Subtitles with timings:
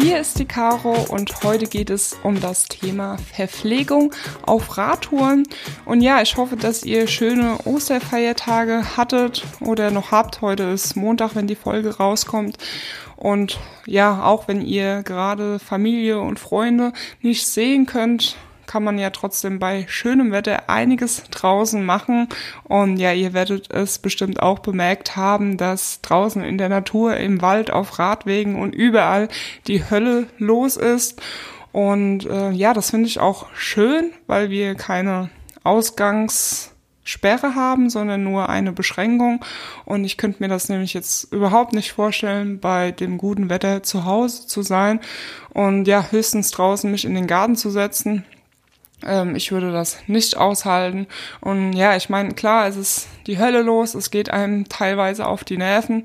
[0.00, 4.14] hier ist die Caro und heute geht es um das Thema Verpflegung
[4.46, 5.46] auf Radtouren.
[5.84, 10.40] Und ja, ich hoffe, dass ihr schöne Osterfeiertage hattet oder noch habt.
[10.40, 12.56] Heute ist Montag, wenn die Folge rauskommt.
[13.16, 18.36] Und ja, auch wenn ihr gerade Familie und Freunde nicht sehen könnt,
[18.70, 22.28] kann man ja trotzdem bei schönem Wetter einiges draußen machen.
[22.62, 27.42] Und ja, ihr werdet es bestimmt auch bemerkt haben, dass draußen in der Natur, im
[27.42, 29.26] Wald, auf Radwegen und überall
[29.66, 31.20] die Hölle los ist.
[31.72, 35.30] Und äh, ja, das finde ich auch schön, weil wir keine
[35.64, 39.44] Ausgangs Sperre haben, sondern nur eine Beschränkung.
[39.84, 44.04] Und ich könnte mir das nämlich jetzt überhaupt nicht vorstellen, bei dem guten Wetter zu
[44.04, 45.00] Hause zu sein
[45.52, 48.24] und ja, höchstens draußen mich in den Garten zu setzen
[49.06, 51.06] ähm, ich würde das nicht aushalten.
[51.40, 55.44] Und ja, ich meine, klar, es ist die Hölle los, es geht einem teilweise auf
[55.44, 56.04] die Nerven.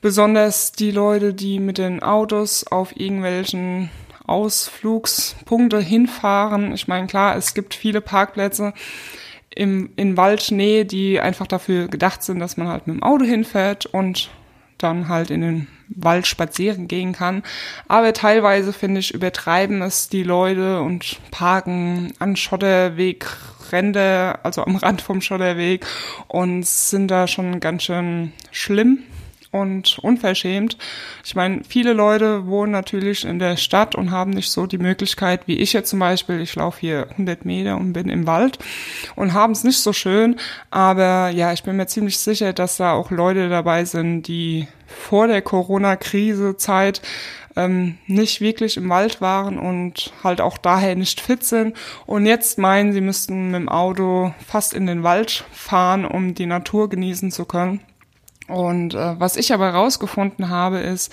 [0.00, 3.90] Besonders die Leute, die mit den Autos auf irgendwelchen
[4.26, 6.72] Ausflugspunkte hinfahren.
[6.72, 8.72] Ich meine, klar, es gibt viele Parkplätze
[9.50, 13.86] im, in Waldschnee, die einfach dafür gedacht sind, dass man halt mit dem Auto hinfährt
[13.86, 14.30] und
[14.78, 17.42] dann halt in den Wald spazieren gehen kann.
[17.88, 25.02] Aber teilweise, finde ich, übertreiben es die Leute und parken an Schotterwegränder, also am Rand
[25.02, 25.86] vom Schotterweg
[26.28, 29.02] und sind da schon ganz schön schlimm
[29.50, 30.76] und unverschämt.
[31.24, 35.46] Ich meine, viele Leute wohnen natürlich in der Stadt und haben nicht so die Möglichkeit,
[35.46, 38.58] wie ich jetzt zum Beispiel, ich laufe hier 100 Meter und bin im Wald
[39.14, 40.36] und haben es nicht so schön.
[40.70, 45.26] Aber ja, ich bin mir ziemlich sicher, dass da auch Leute dabei sind, die vor
[45.26, 47.02] der Corona-Krise-Zeit
[47.56, 52.58] ähm, nicht wirklich im Wald waren und halt auch daher nicht fit sind und jetzt
[52.58, 57.32] meinen, sie müssten mit dem Auto fast in den Wald fahren, um die Natur genießen
[57.32, 57.80] zu können.
[58.48, 61.12] Und äh, was ich aber rausgefunden habe, ist,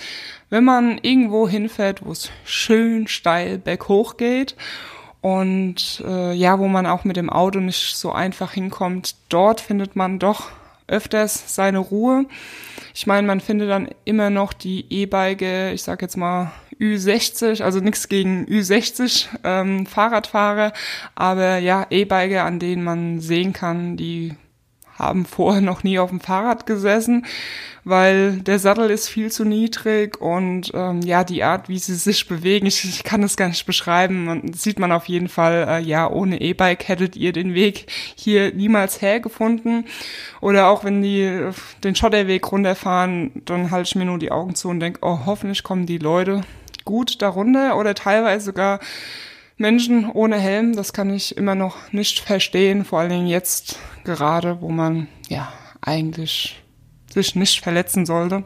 [0.50, 4.54] wenn man irgendwo hinfährt, wo es schön steil berghoch geht
[5.20, 9.96] und äh, ja, wo man auch mit dem Auto nicht so einfach hinkommt, dort findet
[9.96, 10.50] man doch
[10.86, 12.26] öfters seine Ruhe.
[12.94, 17.80] Ich meine, man findet dann immer noch die E-Bike, ich sag jetzt mal Ü60, also
[17.80, 20.72] nichts gegen Ü60 ähm, Fahrradfahrer,
[21.14, 24.34] aber ja, E-Bike, an denen man sehen kann, die
[25.04, 27.24] haben vorher noch nie auf dem Fahrrad gesessen,
[27.84, 32.26] weil der Sattel ist viel zu niedrig und ähm, ja, die Art, wie sie sich
[32.26, 34.24] bewegen, ich, ich kann es gar nicht beschreiben.
[34.24, 38.54] Man, sieht man auf jeden Fall, äh, ja, ohne E-Bike hättet ihr den Weg hier
[38.54, 39.86] niemals hergefunden.
[40.40, 41.50] Oder auch wenn die
[41.82, 45.62] den Schotterweg runterfahren, dann halte ich mir nur die Augen zu und denke, oh, hoffentlich
[45.62, 46.42] kommen die Leute
[46.84, 48.80] gut darunter oder teilweise sogar
[49.56, 54.60] Menschen ohne Helm, das kann ich immer noch nicht verstehen, vor allen Dingen jetzt gerade,
[54.60, 56.62] wo man ja eigentlich
[57.12, 58.44] sich nicht verletzen sollte.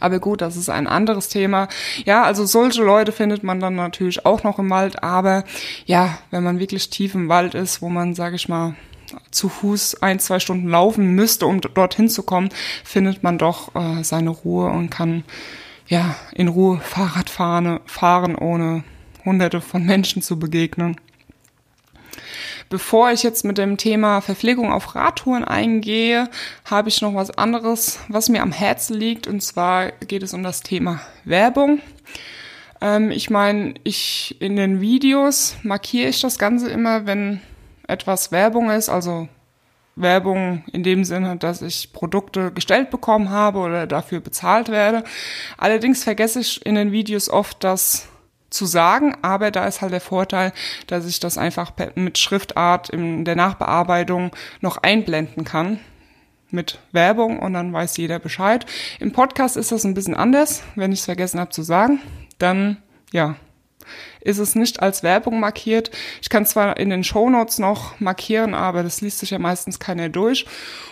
[0.00, 1.68] Aber gut, das ist ein anderes Thema.
[2.04, 5.44] Ja, also solche Leute findet man dann natürlich auch noch im Wald, aber
[5.86, 8.74] ja, wenn man wirklich tief im Wald ist, wo man, sage ich mal,
[9.30, 12.48] zu Fuß ein, zwei Stunden laufen müsste, um dorthin zu kommen,
[12.84, 15.24] findet man doch äh, seine Ruhe und kann
[15.86, 18.84] ja in Ruhe Fahrrad fahren, fahren ohne
[19.24, 20.96] hunderte von Menschen zu begegnen.
[22.68, 26.28] Bevor ich jetzt mit dem Thema Verpflegung auf Radtouren eingehe,
[26.64, 29.26] habe ich noch was anderes, was mir am Herzen liegt.
[29.26, 31.80] Und zwar geht es um das Thema Werbung.
[32.80, 37.40] Ähm, ich meine, ich in den Videos markiere ich das Ganze immer, wenn
[37.86, 39.28] etwas Werbung ist, also
[39.96, 45.04] Werbung in dem Sinne, dass ich Produkte gestellt bekommen habe oder dafür bezahlt werde.
[45.56, 48.08] Allerdings vergesse ich in den Videos oft, dass
[48.54, 50.52] zu sagen, aber da ist halt der Vorteil,
[50.86, 55.80] dass ich das einfach mit Schriftart in der Nachbearbeitung noch einblenden kann
[56.50, 58.64] mit Werbung und dann weiß jeder Bescheid.
[59.00, 62.00] Im Podcast ist das ein bisschen anders, wenn ich es vergessen habe zu sagen.
[62.38, 62.76] Dann,
[63.12, 63.34] ja,
[64.20, 65.90] ist es nicht als Werbung markiert.
[66.22, 70.08] Ich kann zwar in den Shownotes noch markieren, aber das liest sich ja meistens keiner
[70.08, 70.46] durch.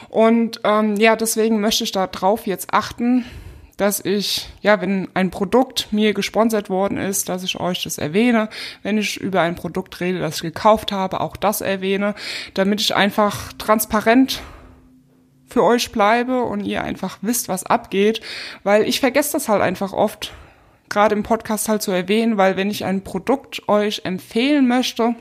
[0.09, 3.25] Und ähm, ja, deswegen möchte ich da drauf jetzt achten,
[3.83, 8.49] dass ich, ja, wenn ein Produkt mir gesponsert worden ist, dass ich euch das erwähne.
[8.85, 12.15] Wenn ich über ein Produkt rede, das ich gekauft habe, auch das erwähne,
[12.55, 14.41] damit ich einfach transparent
[15.49, 18.21] für euch bleibe und ihr einfach wisst, was abgeht,
[18.63, 20.33] weil ich vergesse das halt einfach oft,
[20.89, 25.17] gerade im Podcast halt zu erwähnen, weil wenn ich ein Produkt euch empfehlen möchte,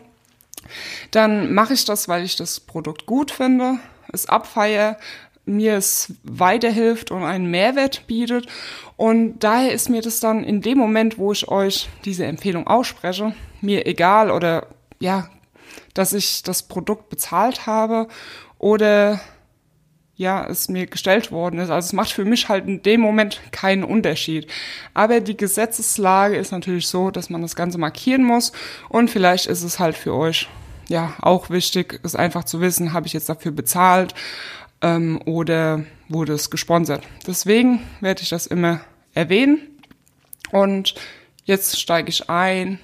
[1.10, 3.80] dann mache ich das, weil ich das Produkt gut finde,
[4.14, 4.98] es abfeiere,
[5.46, 8.48] mir es weiterhilft und einen Mehrwert bietet.
[8.98, 13.34] Und daher ist mir das dann in dem Moment, wo ich euch diese Empfehlung ausspreche,
[13.62, 14.68] mir egal oder
[15.00, 15.30] ja,
[15.94, 18.08] dass ich das Produkt bezahlt habe
[18.60, 19.20] oder
[20.16, 21.72] ja, es mir gestellt worden ist.
[21.72, 24.46] Also es macht für mich halt in dem Moment keinen Unterschied.
[24.94, 28.52] Aber die Gesetzeslage ist natürlich so, dass man das Ganze markieren muss
[28.90, 30.48] und vielleicht ist es halt für euch
[30.90, 34.14] ja auch wichtig, es einfach zu wissen, habe ich jetzt dafür bezahlt
[34.82, 37.04] ähm, oder wurde es gesponsert.
[37.28, 38.82] Deswegen werde ich das immer
[39.14, 39.60] erwähnen
[40.52, 40.96] und
[41.46, 42.80] jetzt steige ich ein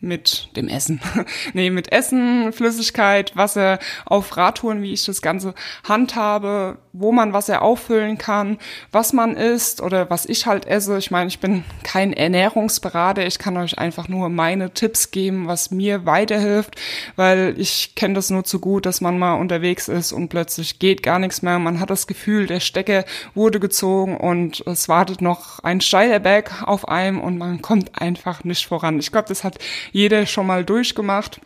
[0.00, 1.00] mit dem Essen.
[1.54, 5.54] nee, mit Essen, Flüssigkeit, Wasser auf Radtouren, wie ich das Ganze
[5.84, 8.58] handhabe, wo man Wasser auffüllen kann,
[8.92, 10.98] was man isst oder was ich halt esse.
[10.98, 15.70] Ich meine, ich bin kein Ernährungsberater, ich kann euch einfach nur meine Tipps geben, was
[15.70, 16.76] mir weiterhilft,
[17.16, 21.02] weil ich kenne das nur zu gut, dass man mal unterwegs ist und plötzlich geht
[21.02, 21.58] gar nichts mehr.
[21.58, 23.04] Man hat das Gefühl, der Stecker
[23.34, 28.44] wurde gezogen und es wartet noch ein steiler Berg auf einem und man kommt einfach
[28.44, 28.98] nicht voran.
[28.98, 29.58] Ich glaube, das hat
[29.96, 31.40] jeder schon mal durchgemacht.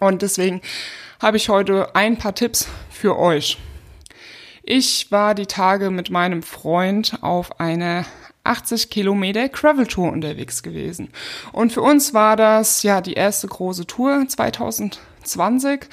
[0.00, 0.62] Und deswegen
[1.22, 3.56] habe ich heute ein paar Tipps für euch.
[4.64, 8.04] Ich war die Tage mit meinem Freund auf einer
[8.42, 11.10] 80 Kilometer Gravel Tour unterwegs gewesen.
[11.52, 15.86] Und für uns war das ja die erste große Tour 2020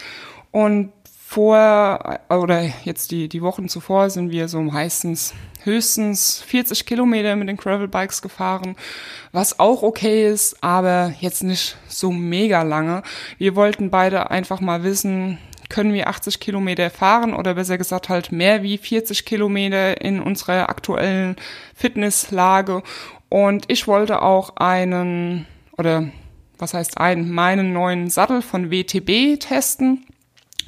[0.50, 0.92] und
[1.36, 2.00] vor
[2.30, 5.34] oder jetzt die, die Wochen zuvor sind wir so meistens
[5.66, 8.78] höchstens 40 Kilometer mit den Gravel Bikes gefahren,
[9.34, 13.04] was auch okay ist, aber jetzt nicht so mega lange.
[13.38, 15.38] Wir wollten beide einfach mal wissen,
[15.68, 20.70] können wir 80 Kilometer fahren oder besser gesagt halt mehr wie 40 Kilometer in unserer
[20.70, 21.36] aktuellen
[21.76, 22.82] Fitnesslage.
[23.28, 25.48] Und ich wollte auch einen
[25.78, 26.08] oder
[26.58, 30.06] was heißt einen, meinen neuen Sattel von WTB testen.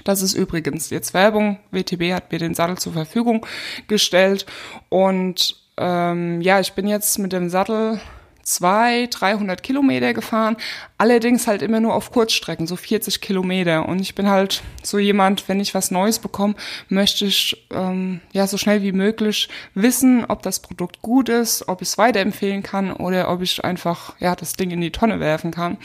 [0.08, 1.60] Das ist übrigens jetzt Werbung.
[1.72, 3.46] WTB hat mir den Sattel zur Verfügung
[3.90, 4.46] gestellt.
[4.88, 8.00] Und ähm, ja, ich bin jetzt mit dem Sattel
[8.48, 10.56] zwei, 300 Kilometer gefahren,
[10.98, 13.88] allerdings halt immer nur auf Kurzstrecken, so 40 Kilometer.
[13.88, 16.56] Und ich bin halt so jemand, wenn ich was Neues bekomme,
[16.88, 21.82] möchte ich ähm, ja so schnell wie möglich wissen, ob das Produkt gut ist, ob
[21.82, 25.52] ich es weiterempfehlen kann oder ob ich einfach ja das Ding in die Tonne werfen
[25.52, 25.78] kann.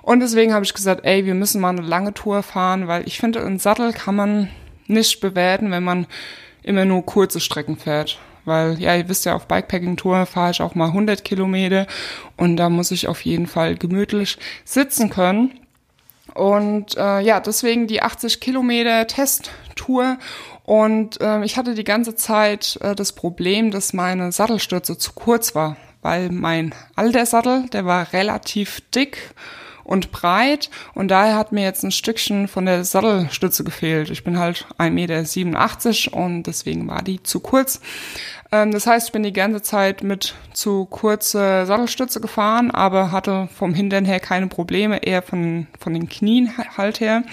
[0.00, 3.18] Und deswegen habe ich gesagt, ey, wir müssen mal eine lange Tour fahren, weil ich
[3.18, 4.50] finde, einen Sattel kann man
[4.86, 6.06] nicht bewerten, wenn man
[6.62, 10.74] immer nur kurze Strecken fährt weil ja, ihr wisst ja, auf Bikepacking-Tour fahre ich auch
[10.74, 11.86] mal 100 Kilometer
[12.36, 15.58] und da muss ich auf jeden Fall gemütlich sitzen können.
[16.34, 20.18] Und äh, ja, deswegen die 80 Kilometer Testtour.
[20.64, 25.54] Und äh, ich hatte die ganze Zeit äh, das Problem, dass meine Sattelstürze zu kurz
[25.54, 29.34] war, weil mein alter Sattel, der war relativ dick
[29.84, 34.10] und breit und daher hat mir jetzt ein Stückchen von der Sattelstütze gefehlt.
[34.10, 37.80] Ich bin halt 1,87 Meter und deswegen war die zu kurz.
[38.50, 43.48] Ähm, das heißt, ich bin die ganze Zeit mit zu kurze Sattelstütze gefahren, aber hatte
[43.54, 47.24] vom Hintern her keine Probleme, eher von, von den Knien halt her.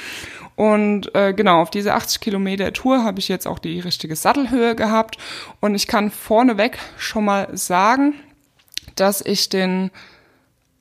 [0.55, 4.75] Und äh, genau, auf diese 80 Kilometer Tour habe ich jetzt auch die richtige Sattelhöhe
[4.75, 5.17] gehabt.
[5.59, 8.13] Und ich kann vorneweg schon mal sagen,
[8.95, 9.91] dass ich den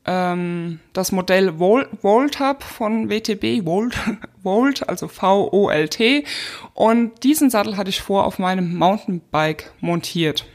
[0.07, 3.97] ähm, das Modell Volt, habe von WTB, Volt,
[4.43, 6.25] Volt, also V-O-L-T.
[6.75, 10.47] Und diesen Sattel hatte ich vor auf meinem Mountainbike montiert.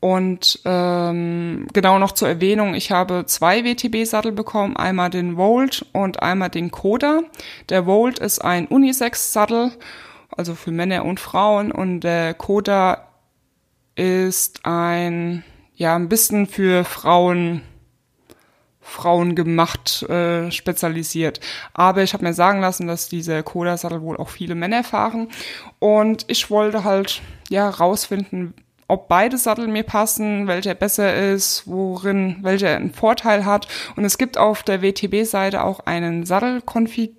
[0.00, 6.22] Und ähm, genau noch zur Erwähnung, ich habe zwei WTB-Sattel bekommen, einmal den Volt und
[6.22, 7.22] einmal den Koda.
[7.70, 9.72] Der Volt ist ein Unisex-Sattel,
[10.36, 13.08] also für Männer und Frauen, und der Koda
[13.94, 15.42] ist ein,
[15.74, 17.62] ja, ein bisschen für Frauen
[18.84, 21.40] Frauen gemacht, äh, spezialisiert.
[21.72, 25.28] Aber ich habe mir sagen lassen, dass diese Koda-Sattel wohl auch viele Männer fahren.
[25.78, 28.54] Und ich wollte halt ja rausfinden,
[28.86, 33.66] ob beide Sattel mir passen, welcher besser ist, worin welcher einen Vorteil hat.
[33.96, 37.12] Und es gibt auf der WTB-Seite auch einen Sattelkonfig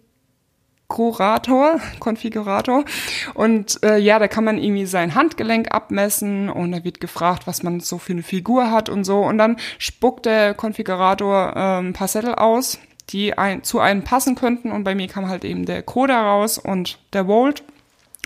[0.88, 2.86] Konfigurator, Konfigurator.
[3.34, 7.64] Und äh, ja, da kann man irgendwie sein Handgelenk abmessen und da wird gefragt, was
[7.64, 9.22] man so für eine Figur hat und so.
[9.22, 14.36] Und dann spuckt der Konfigurator äh, ein paar Zettel aus, die ein, zu einem passen
[14.36, 14.72] könnten.
[14.72, 17.64] Und bei mir kam halt eben der Coda raus und der Volt.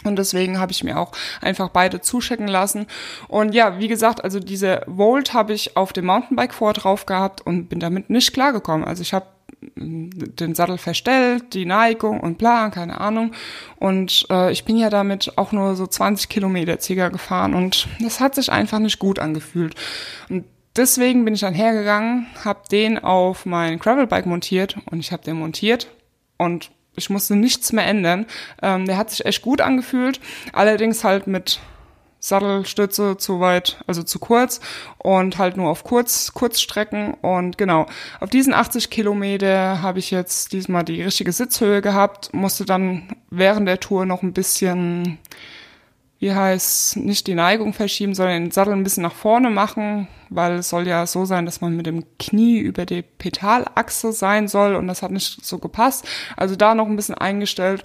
[0.03, 1.11] Und deswegen habe ich mir auch
[1.41, 2.87] einfach beide zuschicken lassen.
[3.27, 7.41] Und ja, wie gesagt, also diese Volt habe ich auf dem Mountainbike vor drauf gehabt
[7.45, 8.87] und bin damit nicht klargekommen.
[8.87, 9.25] Also ich habe
[9.79, 13.31] den Sattel verstellt, die Neigung und bla, keine Ahnung.
[13.77, 18.19] Und äh, ich bin ja damit auch nur so 20 Kilometer Zieger gefahren und das
[18.19, 19.75] hat sich einfach nicht gut angefühlt.
[20.29, 20.45] Und
[20.75, 25.37] deswegen bin ich dann hergegangen, habe den auf mein Gravelbike montiert und ich habe den
[25.37, 25.87] montiert
[26.37, 28.25] und ich musste nichts mehr ändern.
[28.61, 30.19] Ähm, der hat sich echt gut angefühlt,
[30.53, 31.59] allerdings halt mit
[32.19, 34.59] Sattelstütze zu weit, also zu kurz
[34.97, 37.13] und halt nur auf kurz, Kurzstrecken.
[37.15, 37.85] Und genau,
[38.19, 43.67] auf diesen 80 Kilometer habe ich jetzt diesmal die richtige Sitzhöhe gehabt, musste dann während
[43.67, 45.17] der Tour noch ein bisschen,
[46.19, 50.55] wie heißt, nicht die Neigung verschieben, sondern den Sattel ein bisschen nach vorne machen, weil
[50.55, 54.75] es soll ja so sein, dass man mit dem Knie über die Pedalachse sein soll
[54.75, 56.05] und das hat nicht so gepasst.
[56.35, 57.83] Also da noch ein bisschen eingestellt.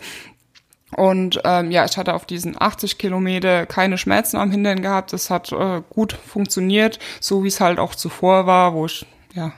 [0.97, 5.13] Und ähm, ja, ich hatte auf diesen 80 Kilometer keine Schmerzen am Hintern gehabt.
[5.13, 9.53] Das hat äh, gut funktioniert, so wie es halt auch zuvor war, wo ich ja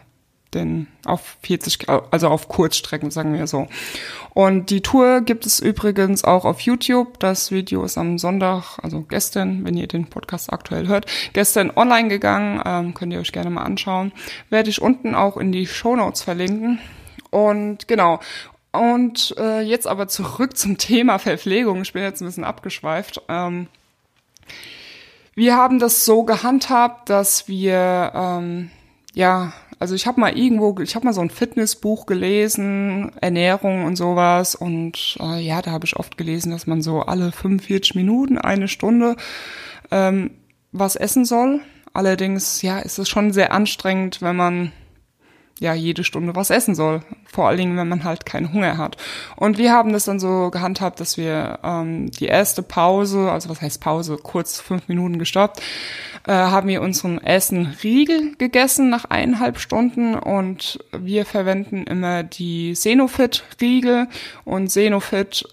[0.55, 3.69] den auf 40, also auf Kurzstrecken, sagen wir so.
[4.31, 7.19] Und die Tour gibt es übrigens auch auf YouTube.
[7.21, 12.09] Das Video ist am Sonntag, also gestern, wenn ihr den Podcast aktuell hört, gestern online
[12.09, 12.61] gegangen.
[12.65, 14.13] Ähm, könnt ihr euch gerne mal anschauen.
[14.51, 16.81] Werde ich unten auch in die Show Notes verlinken.
[17.31, 18.21] Und genau.
[18.77, 21.83] Und äh, jetzt aber zurück zum Thema Verpflegung.
[21.83, 23.23] Ich bin jetzt ein bisschen abgeschweift.
[23.29, 23.69] Ähm,
[25.35, 28.71] wir haben das so gehandhabt, dass wir, ähm,
[29.15, 33.97] ja, also ich habe mal irgendwo, ich habe mal so ein Fitnessbuch gelesen, Ernährung und
[33.97, 34.55] sowas.
[34.55, 38.69] Und äh, ja, da habe ich oft gelesen, dass man so alle 45 Minuten, eine
[38.69, 39.17] Stunde
[39.91, 40.31] ähm,
[40.73, 41.61] was essen soll.
[41.93, 44.73] Allerdings, ja, ist es schon sehr anstrengend, wenn man
[45.59, 47.01] ja jede Stunde was essen soll.
[47.25, 48.97] Vor allen Dingen, wenn man halt keinen Hunger hat.
[49.37, 53.63] Und wir haben das dann so gehandhabt, dass wir ähm, die erste Pause, also was
[53.63, 55.61] heißt Pause, kurz fünf Minuten gestoppt,
[56.27, 62.75] äh, haben wir unseren ersten Riegel gegessen nach eineinhalb Stunden und wir verwenden immer die
[62.75, 64.09] Senofit-Riegel
[64.45, 65.45] und Senofit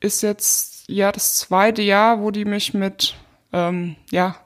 [0.00, 3.14] ist jetzt ja das zweite Jahr, wo die mich mit
[3.52, 4.36] ähm, ja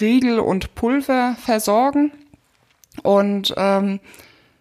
[0.00, 2.12] Riegel und Pulver versorgen.
[3.02, 4.00] Und ähm,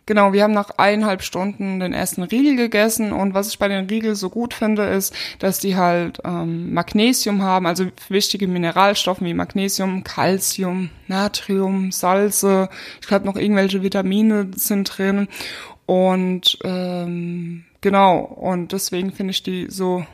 [0.05, 3.11] genau, wir haben nach eineinhalb Stunden den ersten Riegel gegessen.
[3.11, 7.43] Und was ich bei den Riegel so gut finde, ist, dass die halt ähm, Magnesium
[7.43, 12.69] haben, also wichtige Mineralstoffe wie Magnesium, Calcium, Natrium, Salze.
[13.01, 15.27] Ich glaube, noch irgendwelche Vitamine sind drin.
[15.85, 20.05] Und ähm, genau, und deswegen finde ich die so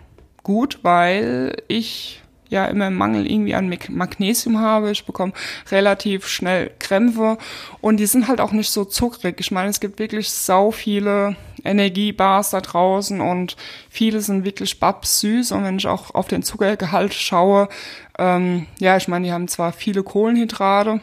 [0.43, 2.22] gut, weil ich
[2.53, 4.91] ja immer Mangel irgendwie an Magnesium habe.
[4.91, 5.33] Ich bekomme
[5.71, 7.37] relativ schnell Krämpfe
[7.81, 9.39] und die sind halt auch nicht so zuckrig.
[9.39, 13.57] Ich meine, es gibt wirklich sau viele Energiebars da draußen und
[13.89, 17.69] viele sind wirklich babsüß und wenn ich auch auf den Zuckergehalt schaue,
[18.17, 21.01] ähm, ja, ich meine, die haben zwar viele Kohlenhydrate,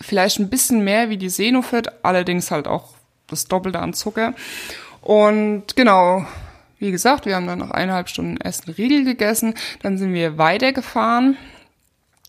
[0.00, 2.90] vielleicht ein bisschen mehr wie die Senofit, allerdings halt auch
[3.26, 4.34] das Doppelte an Zucker.
[5.00, 6.24] Und genau,
[6.82, 11.36] wie gesagt, wir haben dann noch eineinhalb Stunden Essen Riegel gegessen, dann sind wir weitergefahren.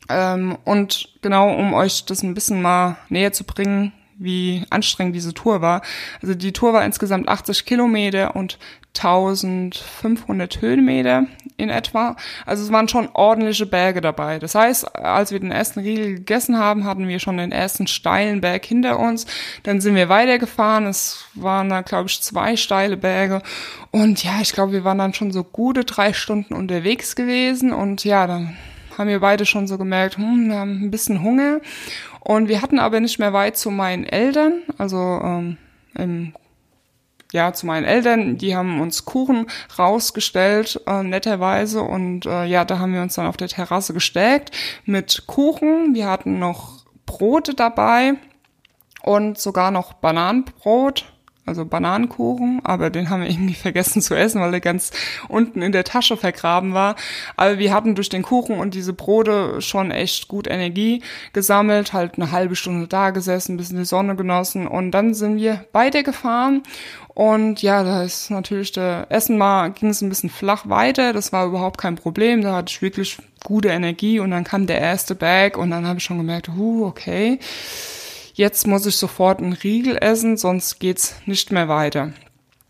[0.09, 5.33] Ähm, und genau, um euch das ein bisschen mal näher zu bringen, wie anstrengend diese
[5.33, 5.81] Tour war.
[6.21, 8.57] Also die Tour war insgesamt 80 Kilometer und
[8.95, 11.25] 1500 Höhenmeter
[11.57, 12.15] in etwa.
[12.45, 14.37] Also es waren schon ordentliche Berge dabei.
[14.37, 18.41] Das heißt, als wir den ersten Riegel gegessen haben, hatten wir schon den ersten steilen
[18.41, 19.25] Berg hinter uns.
[19.63, 20.85] Dann sind wir weitergefahren.
[20.85, 23.41] Es waren da, glaube ich, zwei steile Berge.
[23.89, 27.73] Und ja, ich glaube, wir waren dann schon so gute drei Stunden unterwegs gewesen.
[27.73, 28.55] Und ja, dann
[28.97, 31.61] haben wir beide schon so gemerkt, hm, wir haben ein bisschen Hunger.
[32.23, 35.57] Und wir hatten aber nicht mehr weit zu meinen Eltern, also ähm,
[35.95, 36.33] im
[37.33, 41.81] ja, zu meinen Eltern, die haben uns Kuchen rausgestellt, äh, netterweise.
[41.81, 44.51] Und äh, ja, da haben wir uns dann auf der Terrasse gestärkt
[44.85, 45.95] mit Kuchen.
[45.95, 48.13] Wir hatten noch Brote dabei
[49.01, 51.12] und sogar noch Bananenbrot
[51.45, 54.91] also Bananenkuchen, aber den haben wir irgendwie vergessen zu essen, weil der ganz
[55.27, 56.95] unten in der Tasche vergraben war.
[57.35, 62.15] Aber wir hatten durch den Kuchen und diese Brote schon echt gut Energie gesammelt, halt
[62.15, 66.03] eine halbe Stunde da gesessen, ein bisschen die Sonne genossen und dann sind wir beide
[66.03, 66.63] gefahren
[67.09, 71.31] und ja, da ist natürlich der Essen mal, ging es ein bisschen flach weiter, das
[71.31, 75.13] war überhaupt kein Problem, da hatte ich wirklich gute Energie und dann kam der erste
[75.13, 77.39] Bag und dann habe ich schon gemerkt, huh, okay
[78.33, 82.13] jetzt muss ich sofort einen Riegel essen, sonst geht's nicht mehr weiter.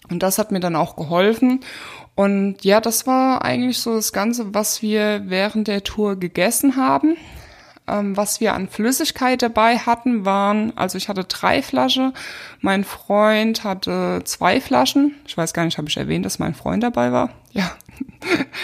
[0.10, 1.62] Und das hat mir dann auch geholfen.
[2.15, 7.17] Und ja, das war eigentlich so das Ganze, was wir während der Tour gegessen haben.
[7.86, 12.13] Ähm, was wir an Flüssigkeit dabei hatten, waren, also ich hatte drei Flaschen,
[12.62, 15.15] mein Freund hatte zwei Flaschen.
[15.27, 17.29] Ich weiß gar nicht, habe ich erwähnt, dass mein Freund dabei war?
[17.51, 17.72] Ja.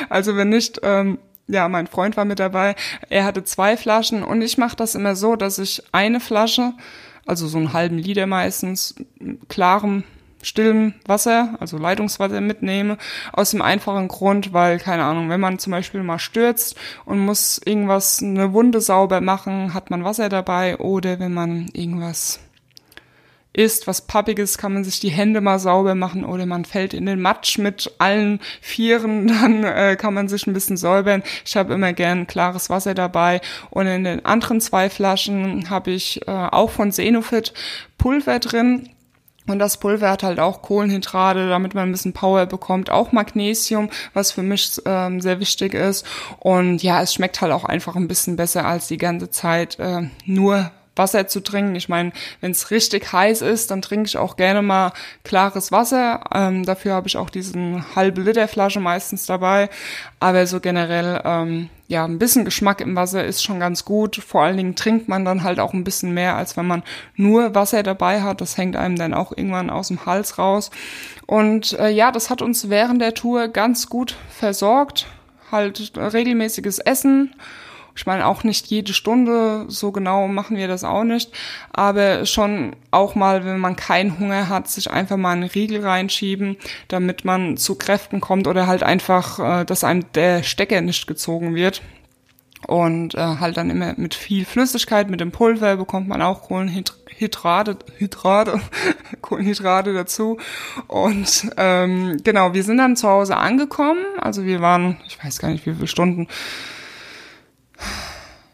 [0.07, 2.75] Also wenn nicht, ähm, ja, mein Freund war mit dabei.
[3.09, 6.73] Er hatte zwei Flaschen und ich mache das immer so, dass ich eine Flasche,
[7.25, 8.95] also so einen halben Liter meistens,
[9.49, 10.03] klarem,
[10.41, 12.97] stillem Wasser, also Leitungswasser mitnehme,
[13.33, 16.75] aus dem einfachen Grund, weil, keine Ahnung, wenn man zum Beispiel mal stürzt
[17.05, 22.39] und muss irgendwas, eine Wunde sauber machen, hat man Wasser dabei oder wenn man irgendwas
[23.53, 27.05] isst, was Pappiges, kann man sich die Hände mal sauber machen oder man fällt in
[27.05, 31.23] den Matsch mit allen Vieren, dann äh, kann man sich ein bisschen säubern.
[31.45, 36.27] Ich habe immer gern klares Wasser dabei und in den anderen zwei Flaschen habe ich
[36.27, 37.53] äh, auch von Senofit
[37.97, 38.89] Pulver drin.
[39.47, 43.89] Und das Pulver hat halt auch Kohlenhydrate, damit man ein bisschen Power bekommt, auch Magnesium,
[44.13, 46.05] was für mich ähm, sehr wichtig ist.
[46.37, 50.03] Und ja, es schmeckt halt auch einfach ein bisschen besser als die ganze Zeit äh,
[50.25, 51.73] nur Wasser zu trinken.
[51.73, 56.23] Ich meine, wenn es richtig heiß ist, dann trinke ich auch gerne mal klares Wasser.
[56.31, 59.69] Ähm, dafür habe ich auch diesen halbe Liter Flasche meistens dabei.
[60.19, 64.17] Aber so generell, ähm, ja, ein bisschen Geschmack im Wasser ist schon ganz gut.
[64.17, 66.83] Vor allen Dingen trinkt man dann halt auch ein bisschen mehr, als wenn man
[67.15, 68.41] nur Wasser dabei hat.
[68.41, 70.69] Das hängt einem dann auch irgendwann aus dem Hals raus.
[71.25, 75.07] Und äh, ja, das hat uns während der Tour ganz gut versorgt.
[75.51, 77.33] Halt regelmäßiges Essen
[77.95, 81.31] ich meine, auch nicht jede Stunde, so genau machen wir das auch nicht,
[81.71, 86.57] aber schon auch mal, wenn man keinen Hunger hat, sich einfach mal einen Riegel reinschieben,
[86.87, 91.55] damit man zu Kräften kommt oder halt einfach, äh, dass einem der Stecker nicht gezogen
[91.55, 91.81] wird.
[92.67, 97.77] Und äh, halt dann immer mit viel Flüssigkeit, mit dem Pulver bekommt man auch Kohlenhydrate,
[97.97, 98.59] Hydrate,
[99.21, 100.37] Kohlenhydrate dazu.
[100.87, 104.03] Und ähm, genau, wir sind dann zu Hause angekommen.
[104.19, 106.27] Also wir waren, ich weiß gar nicht wie viele Stunden,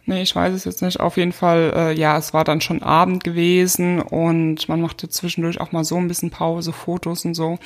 [0.07, 0.99] Nee, ich weiß es jetzt nicht.
[0.99, 5.59] Auf jeden Fall, äh, ja, es war dann schon Abend gewesen und man machte zwischendurch
[5.59, 7.57] auch mal so ein bisschen Pause, Fotos und so.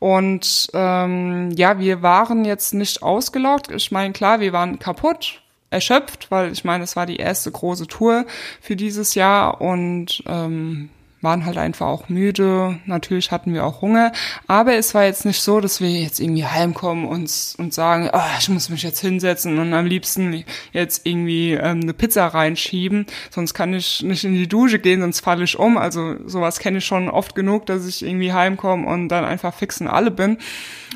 [0.00, 3.70] Und ähm, ja, wir waren jetzt nicht ausgelaugt.
[3.70, 5.40] Ich meine, klar, wir waren kaputt,
[5.70, 8.26] erschöpft, weil ich meine, es war die erste große Tour
[8.60, 10.90] für dieses Jahr und ähm,
[11.24, 12.78] waren halt einfach auch müde.
[12.86, 14.12] Natürlich hatten wir auch Hunger.
[14.46, 18.20] Aber es war jetzt nicht so, dass wir jetzt irgendwie heimkommen und, und sagen, oh,
[18.38, 23.06] ich muss mich jetzt hinsetzen und am liebsten jetzt irgendwie ähm, eine Pizza reinschieben.
[23.30, 25.78] Sonst kann ich nicht in die Dusche gehen, sonst falle ich um.
[25.78, 29.88] Also sowas kenne ich schon oft genug, dass ich irgendwie heimkomme und dann einfach fixen
[29.88, 30.38] alle bin.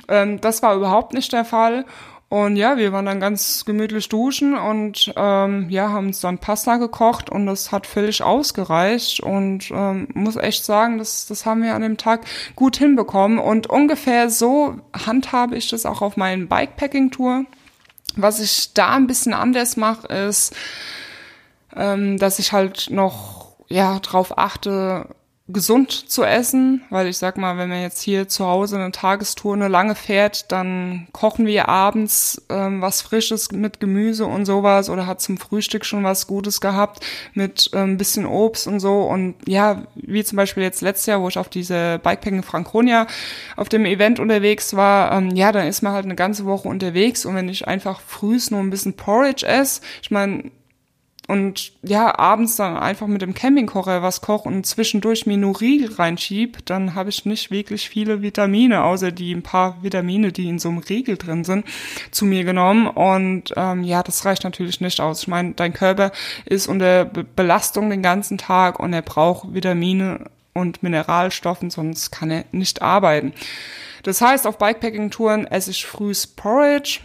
[0.09, 1.85] Ähm, das war überhaupt nicht der Fall.
[2.31, 6.77] Und ja, wir waren dann ganz gemütlich duschen und ähm, ja, haben uns dann Pasta
[6.77, 11.75] gekocht und das hat völlig ausgereicht und ähm, muss echt sagen, das, das haben wir
[11.75, 17.47] an dem Tag gut hinbekommen und ungefähr so handhabe ich das auch auf meinen Bikepacking-Tour.
[18.17, 20.55] Was ich da ein bisschen anders mache, ist,
[21.75, 25.07] ähm, dass ich halt noch ja drauf achte,
[25.51, 29.55] gesund zu essen, weil ich sag mal, wenn man jetzt hier zu Hause eine Tagestour
[29.55, 35.07] eine lange fährt, dann kochen wir abends ähm, was Frisches mit Gemüse und sowas oder
[35.07, 39.05] hat zum Frühstück schon was Gutes gehabt mit ein ähm, bisschen Obst und so.
[39.05, 43.07] Und ja, wie zum Beispiel jetzt letztes Jahr, wo ich auf diese Bikepacking Franconia
[43.57, 47.25] auf dem Event unterwegs war, ähm, ja, dann ist man halt eine ganze Woche unterwegs
[47.25, 50.51] und wenn ich einfach frühs nur ein bisschen Porridge esse, ich meine,
[51.29, 55.93] und ja, abends dann einfach mit dem Campingkocher was koche und zwischendurch mir nur Riegel
[55.93, 60.59] reinschieb, dann habe ich nicht wirklich viele Vitamine, außer die ein paar Vitamine, die in
[60.59, 61.67] so einem Riegel drin sind,
[62.13, 62.87] zu mir genommen.
[62.87, 65.21] Und ähm, ja, das reicht natürlich nicht aus.
[65.21, 66.13] Ich meine, dein Körper
[66.47, 72.31] ist unter Be Belastung den ganzen Tag und er braucht Vitamine und Mineralstoffen, sonst kann
[72.31, 73.35] er nicht arbeiten.
[74.03, 77.01] Das heißt, auf Bikepacking-Touren esse ich frühs Porridge,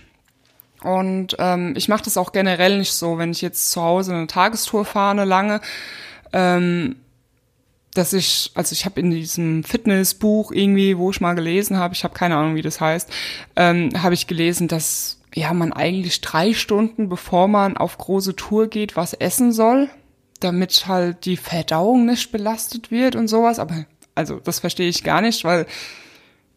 [0.83, 4.27] und ähm, ich mache das auch generell nicht so, wenn ich jetzt zu Hause eine
[4.27, 5.61] Tagestour fahre, eine lange,
[6.33, 6.97] ähm,
[7.93, 12.03] dass ich, also ich habe in diesem Fitnessbuch irgendwie, wo ich mal gelesen habe, ich
[12.03, 13.09] habe keine Ahnung, wie das heißt,
[13.55, 18.67] ähm, habe ich gelesen, dass ja man eigentlich drei Stunden, bevor man auf große Tour
[18.67, 19.89] geht, was essen soll,
[20.39, 23.59] damit halt die Verdauung nicht belastet wird und sowas.
[23.59, 25.65] Aber also das verstehe ich gar nicht, weil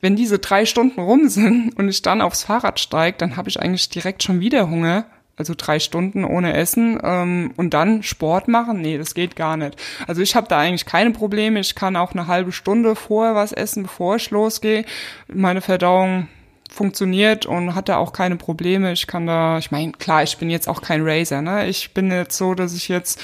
[0.07, 3.59] wenn diese drei Stunden rum sind und ich dann aufs Fahrrad steige, dann habe ich
[3.59, 5.07] eigentlich direkt schon wieder Hunger.
[5.37, 8.81] Also drei Stunden ohne Essen ähm, und dann Sport machen?
[8.81, 9.75] Nee, das geht gar nicht.
[10.07, 11.59] Also ich habe da eigentlich keine Probleme.
[11.59, 14.85] Ich kann auch eine halbe Stunde vorher was essen, bevor ich losgehe.
[15.27, 16.29] Meine Verdauung
[16.77, 18.93] funktioniert und hatte auch keine Probleme.
[18.93, 21.67] Ich kann da, ich meine, klar, ich bin jetzt auch kein Racer, ne?
[21.67, 23.21] Ich bin jetzt so, dass ich jetzt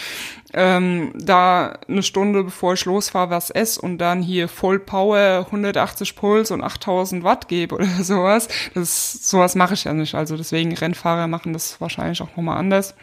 [0.54, 6.16] ähm, da eine Stunde bevor ich losfahre was esse und dann hier Voll Power 180
[6.16, 8.48] Puls und 8000 Watt gebe oder sowas.
[8.74, 10.14] Das sowas mache ich ja nicht.
[10.14, 12.94] Also deswegen Rennfahrer machen das wahrscheinlich auch nochmal anders.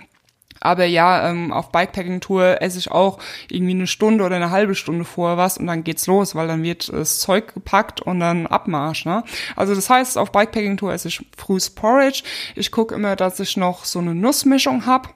[0.59, 3.19] Aber ja, ähm, auf Bikepacking-Tour esse ich auch
[3.49, 6.63] irgendwie eine Stunde oder eine halbe Stunde vorher was und dann geht's los, weil dann
[6.63, 9.05] wird das Zeug gepackt und dann Abmarsch.
[9.05, 9.23] Ne?
[9.55, 12.23] Also das heißt, auf Bikepacking-Tour esse ich frühs Porridge.
[12.55, 15.13] Ich gucke immer, dass ich noch so eine Nussmischung hab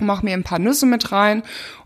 [0.00, 1.44] mache mir ein paar Nüsse mit rein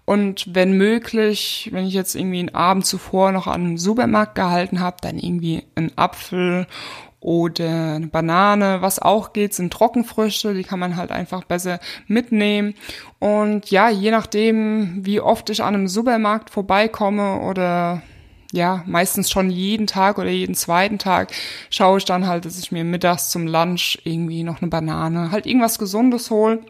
[0.08, 4.80] und wenn möglich, wenn ich jetzt irgendwie einen Abend zuvor noch an einem Supermarkt gehalten
[4.80, 6.66] habe, dann irgendwie einen Apfel
[7.20, 8.80] oder eine Banane.
[8.80, 12.74] Was auch geht, sind Trockenfrüchte, die kann man halt einfach besser mitnehmen.
[13.18, 18.02] Und ja, je nachdem, wie oft ich an einem Supermarkt vorbeikomme oder
[18.52, 21.32] ja, meistens schon jeden Tag oder jeden zweiten Tag
[21.68, 25.46] schaue ich dann halt, dass ich mir mittags zum Lunch irgendwie noch eine Banane, halt
[25.46, 26.60] irgendwas Gesundes hole.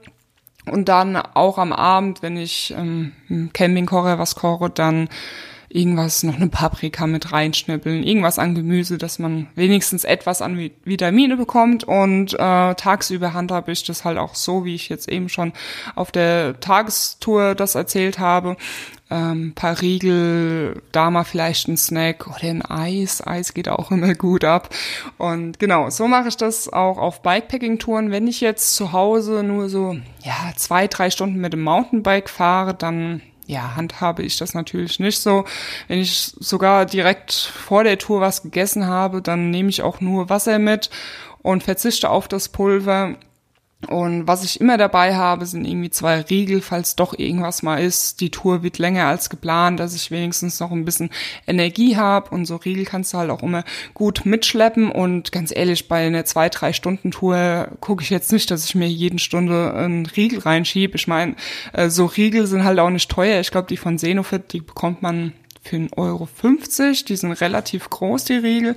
[0.66, 3.12] Und dann auch am Abend, wenn ich ähm,
[3.54, 5.08] Camping koche, was koche, dann
[5.70, 11.36] irgendwas, noch eine Paprika mit reinschnippeln, irgendwas an Gemüse, dass man wenigstens etwas an Vitamine
[11.36, 15.52] bekommt und äh, tagsüber handhabe ich das halt auch so, wie ich jetzt eben schon
[15.94, 18.56] auf der Tagestour das erzählt habe.
[19.10, 23.26] Ähm, paar Riegel, da mal vielleicht ein Snack oder ein Eis.
[23.26, 24.68] Eis geht auch immer gut ab.
[25.16, 28.10] Und genau, so mache ich das auch auf Bikepacking-Touren.
[28.10, 32.74] Wenn ich jetzt zu Hause nur so, ja, zwei, drei Stunden mit dem Mountainbike fahre,
[32.74, 35.44] dann ja, handhabe ich das natürlich nicht so.
[35.88, 40.28] Wenn ich sogar direkt vor der Tour was gegessen habe, dann nehme ich auch nur
[40.28, 40.90] Wasser mit
[41.40, 43.16] und verzichte auf das Pulver.
[43.86, 48.20] Und was ich immer dabei habe, sind irgendwie zwei Riegel, falls doch irgendwas mal ist.
[48.20, 51.10] Die Tour wird länger als geplant, dass ich wenigstens noch ein bisschen
[51.46, 52.30] Energie habe.
[52.30, 53.62] Und so Riegel kannst du halt auch immer
[53.94, 54.90] gut mitschleppen.
[54.90, 58.74] Und ganz ehrlich, bei einer zwei, drei Stunden Tour gucke ich jetzt nicht, dass ich
[58.74, 60.96] mir jeden Stunde einen Riegel reinschiebe.
[60.96, 61.36] Ich meine,
[61.72, 63.40] äh, so Riegel sind halt auch nicht teuer.
[63.40, 65.34] Ich glaube, die von Senofit, die bekommt man
[65.68, 66.28] für 1,50 Euro.
[67.08, 68.76] Die sind relativ groß, die Riegel.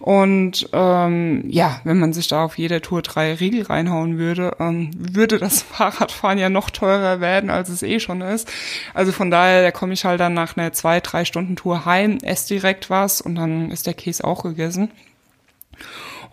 [0.00, 4.90] Und ähm, ja, wenn man sich da auf jeder Tour drei Riegel reinhauen würde, ähm,
[4.96, 8.50] würde das Fahrradfahren ja noch teurer werden, als es eh schon ist.
[8.94, 12.18] Also von daher, da komme ich halt dann nach einer zwei, drei Stunden Tour heim,
[12.22, 14.90] esse direkt was und dann ist der Käse auch gegessen.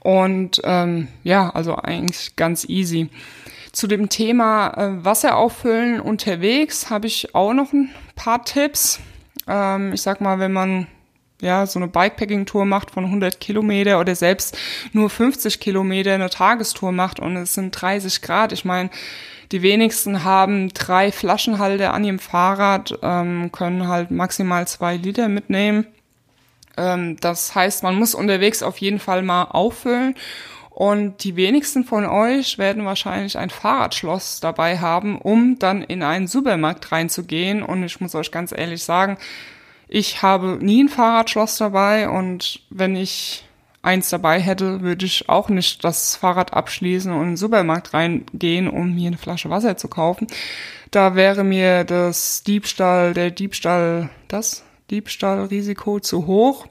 [0.01, 3.09] Und ähm, ja, also eigentlich ganz easy.
[3.71, 8.99] Zu dem Thema äh, Wasser auffüllen unterwegs habe ich auch noch ein paar Tipps.
[9.49, 10.87] Ähm, ich sag mal, wenn man
[11.41, 14.57] ja, so eine Bikepacking-Tour macht von 100 Kilometer oder selbst
[14.91, 18.51] nur 50 Kilometer eine Tagestour macht und es sind 30 Grad.
[18.51, 18.89] Ich meine,
[19.51, 25.87] die wenigsten haben drei Flaschenhalter an ihrem Fahrrad, ähm, können halt maximal zwei Liter mitnehmen.
[26.77, 30.15] Ähm, das heißt, man muss unterwegs auf jeden Fall mal auffüllen.
[30.79, 36.27] Und die wenigsten von euch werden wahrscheinlich ein Fahrradschloss dabei haben, um dann in einen
[36.27, 37.63] Supermarkt reinzugehen.
[37.63, 39.17] Und ich muss euch ganz ehrlich sagen,
[39.89, 43.43] ich habe nie ein Fahrradschloss dabei und wenn ich
[43.81, 48.69] eins dabei hätte, würde ich auch nicht das Fahrrad abschließen und in den Supermarkt reingehen,
[48.69, 50.27] um mir eine Flasche Wasser zu kaufen.
[50.91, 56.67] Da wäre mir das Diebstahl, der Diebstahl, das Diebstahlrisiko zu hoch.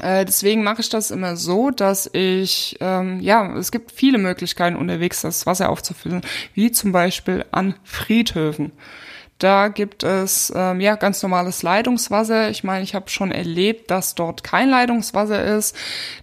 [0.00, 4.76] Äh, deswegen mache ich das immer so, dass ich, ähm, ja, es gibt viele Möglichkeiten
[4.76, 6.22] unterwegs, das Wasser aufzufüllen,
[6.54, 8.72] wie zum Beispiel an Friedhöfen.
[9.38, 12.48] Da gibt es ähm, ja ganz normales Leitungswasser.
[12.48, 15.76] Ich meine, ich habe schon erlebt, dass dort kein Leitungswasser ist.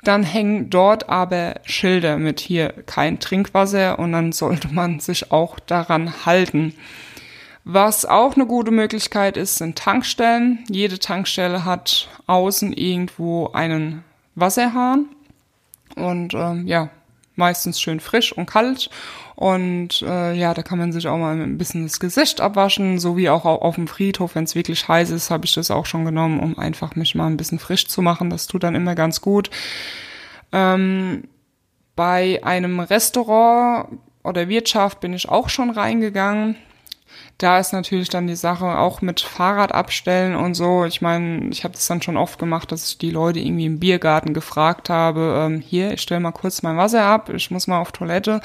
[0.03, 5.59] Dann hängen dort aber Schilder mit hier kein Trinkwasser und dann sollte man sich auch
[5.59, 6.75] daran halten.
[7.65, 10.65] Was auch eine gute Möglichkeit ist, sind Tankstellen.
[10.69, 14.03] Jede Tankstelle hat außen irgendwo einen
[14.35, 15.05] Wasserhahn
[15.95, 16.89] und ähm, ja,
[17.35, 18.89] meistens schön frisch und kalt.
[19.35, 23.15] Und äh, ja, da kann man sich auch mal ein bisschen das Gesicht abwaschen, so
[23.15, 26.05] wie auch auf dem Friedhof, wenn es wirklich heiß ist, habe ich das auch schon
[26.05, 28.29] genommen, um einfach mich mal ein bisschen frisch zu machen.
[28.29, 29.49] Das tut dann immer ganz gut.
[30.51, 31.23] Ähm,
[31.95, 36.57] bei einem Restaurant oder Wirtschaft bin ich auch schon reingegangen
[37.37, 40.85] da ist natürlich dann die Sache auch mit Fahrrad abstellen und so.
[40.85, 43.79] Ich meine, ich habe das dann schon oft gemacht, dass ich die Leute irgendwie im
[43.79, 47.79] Biergarten gefragt habe, ähm, hier, ich stelle mal kurz mein Wasser ab, ich muss mal
[47.79, 48.39] auf Toilette.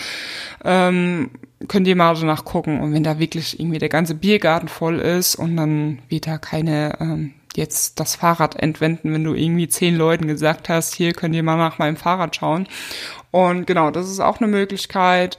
[0.64, 1.31] Ähm,
[1.66, 2.81] könnt ihr mal so nachgucken.
[2.81, 6.98] Und wenn da wirklich irgendwie der ganze Biergarten voll ist und dann wird da keine
[7.01, 11.42] ähm, jetzt das Fahrrad entwenden, wenn du irgendwie zehn Leuten gesagt hast, hier könnt ihr
[11.42, 12.68] mal nach meinem Fahrrad schauen.
[13.31, 15.37] Und genau, das ist auch eine Möglichkeit.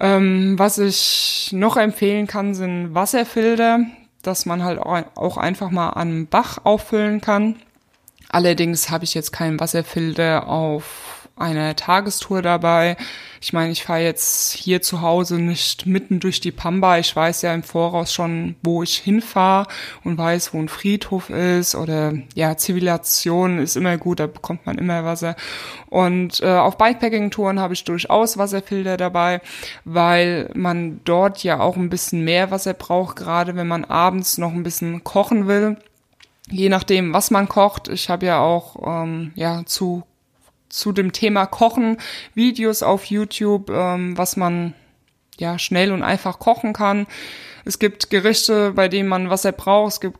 [0.00, 3.80] Ähm, was ich noch empfehlen kann, sind Wasserfilter,
[4.22, 7.56] dass man halt auch einfach mal an Bach auffüllen kann.
[8.30, 11.09] Allerdings habe ich jetzt keinen Wasserfilter auf
[11.40, 12.96] eine Tagestour dabei.
[13.40, 16.98] Ich meine, ich fahre jetzt hier zu Hause nicht mitten durch die Pampa.
[16.98, 19.66] Ich weiß ja im Voraus schon, wo ich hinfahre
[20.04, 24.76] und weiß, wo ein Friedhof ist oder ja, Zivilisation ist immer gut, da bekommt man
[24.76, 25.36] immer Wasser.
[25.88, 29.40] Und äh, auf Bikepacking-Touren habe ich durchaus Wasserfilter dabei,
[29.84, 34.52] weil man dort ja auch ein bisschen mehr Wasser braucht, gerade wenn man abends noch
[34.52, 35.78] ein bisschen kochen will
[36.50, 37.88] je nachdem, was man kocht.
[37.88, 40.02] Ich habe ja auch ähm, ja zu
[40.70, 41.98] zu dem Thema Kochen
[42.34, 44.72] Videos auf YouTube, ähm, was man
[45.38, 47.06] ja schnell und einfach kochen kann.
[47.64, 49.92] Es gibt Gerichte, bei denen man was er braucht.
[49.94, 50.18] Es gibt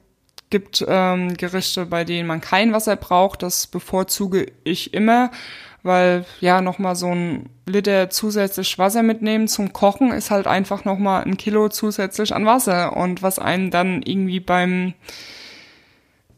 [0.51, 3.43] gibt ähm, Gerichte, bei denen man kein Wasser braucht.
[3.43, 5.31] Das bevorzuge ich immer,
[5.83, 11.23] weil ja nochmal so ein Liter zusätzlich Wasser mitnehmen zum Kochen ist halt einfach nochmal
[11.23, 12.97] ein Kilo zusätzlich an Wasser.
[12.97, 14.95] Und was einem dann irgendwie beim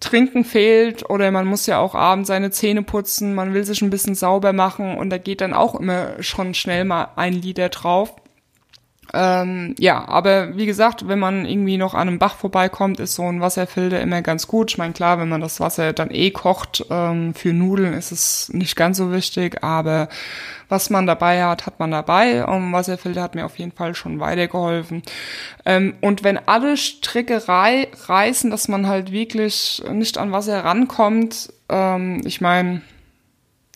[0.03, 3.91] Trinken fehlt oder man muss ja auch abends seine Zähne putzen, man will sich ein
[3.91, 8.15] bisschen sauber machen und da geht dann auch immer schon schnell mal ein Liter drauf.
[9.15, 13.25] Ähm, ja, aber wie gesagt, wenn man irgendwie noch an einem Bach vorbeikommt, ist so
[13.25, 14.71] ein Wasserfilter immer ganz gut.
[14.71, 18.51] Ich meine, klar, wenn man das Wasser dann eh kocht, ähm, für Nudeln ist es
[18.53, 20.09] nicht ganz so wichtig, aber
[20.69, 22.47] was man dabei hat, hat man dabei.
[22.47, 25.03] Und Wasserfilter hat mir auf jeden Fall schon weitergeholfen.
[25.67, 31.53] Ähm, und wenn alle Stricke rei reißen, dass man halt wirklich nicht an Wasser rankommt,
[31.69, 32.81] ähm, ich meine,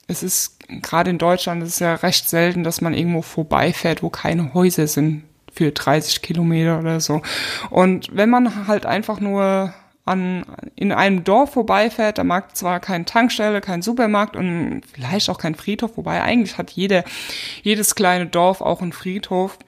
[0.09, 4.11] es ist gerade in Deutschland ist es ja recht selten, dass man irgendwo vorbeifährt, wo
[4.11, 7.23] keine Häuser sind für 30 Kilometer oder so.
[7.71, 9.73] Und wenn man halt einfach nur
[10.05, 10.45] an,
[10.77, 15.55] in einem Dorf vorbeifährt, da mag zwar keine Tankstelle, kein Supermarkt und vielleicht auch kein
[15.57, 17.05] Friedhof, wobei eigentlich hat jede,
[17.63, 19.59] jedes kleine Dorf auch einen Friedhof,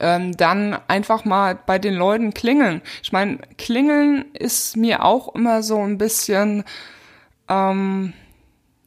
[0.00, 2.82] ähm, dann einfach mal bei den Leuten klingeln.
[3.02, 6.64] Ich meine, klingeln ist mir auch immer so ein bisschen,
[7.48, 8.14] ähm,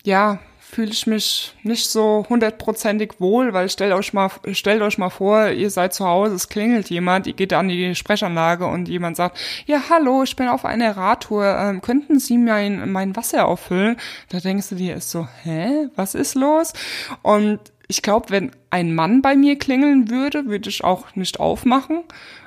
[0.04, 5.10] ja, fühle ich mich nicht so hundertprozentig wohl, weil stellt euch mal, stellt euch mal
[5.10, 9.16] vor, ihr seid zu Hause, es klingelt jemand, ihr geht an die Sprechanlage und jemand
[9.16, 13.98] sagt, ja, hallo, ich bin auf einer Radtour, ähm, könnten Sie mein, mein Wasser auffüllen?
[14.30, 16.74] Da denkst du dir, ist so, hä, was ist los?
[17.22, 22.04] Und ich glaube, wenn ein Mann bei mir klingeln würde, würde ich auch nicht aufmachen.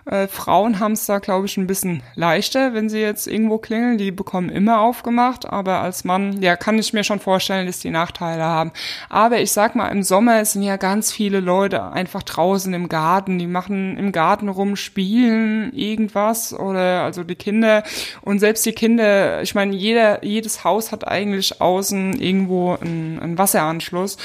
[0.08, 3.98] Äh, Frauen haben es da, glaube ich, ein bisschen leichter, wenn sie jetzt irgendwo klingeln.
[3.98, 7.90] Die bekommen immer aufgemacht, aber als Mann, ja, kann ich mir schon vorstellen, dass die
[7.90, 8.72] Nachteile haben.
[9.10, 13.38] Aber ich sag mal, im Sommer sind ja ganz viele Leute einfach draußen im Garten.
[13.38, 17.82] Die machen im Garten rum, spielen irgendwas oder also die Kinder
[18.22, 23.38] und selbst die Kinder, ich meine, jeder, jedes Haus hat eigentlich außen irgendwo einen, einen
[23.38, 24.16] Wasseranschluss.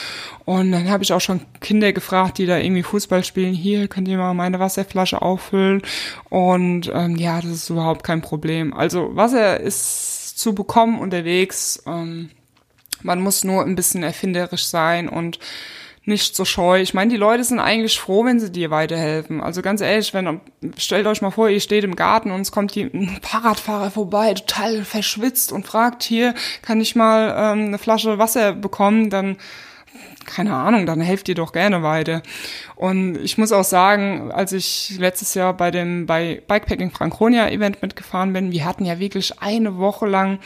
[0.45, 3.53] Und dann habe ich auch schon Kinder gefragt, die da irgendwie Fußball spielen.
[3.53, 5.81] Hier könnt ihr mal meine Wasserflasche auffüllen holen.
[6.29, 8.73] Und ähm, ja, das ist überhaupt kein Problem.
[8.73, 11.83] Also Wasser ist zu bekommen unterwegs.
[11.87, 12.29] Ähm,
[13.01, 15.39] man muss nur ein bisschen erfinderisch sein und
[16.05, 16.81] nicht so scheu.
[16.81, 19.39] Ich meine, die Leute sind eigentlich froh, wenn sie dir weiterhelfen.
[19.39, 20.41] Also ganz ehrlich, wenn
[20.77, 24.33] stellt euch mal vor, ihr steht im Garten und es kommt hier ein Fahrradfahrer vorbei,
[24.33, 29.09] total verschwitzt und fragt hier, kann ich mal ähm, eine Flasche Wasser bekommen?
[29.09, 29.37] Dann
[30.25, 32.21] keine Ahnung, dann helft ihr doch gerne weiter.
[32.75, 37.81] Und ich muss auch sagen, als ich letztes Jahr bei dem bei Bikepacking Franconia Event
[37.81, 40.39] mitgefahren bin, wir hatten ja wirklich eine Woche lang